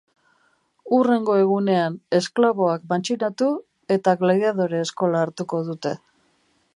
[0.97, 3.49] Hurrengo egunean esklaboak matxinatu
[3.99, 5.97] eta gladiadore eskola hartuko dute.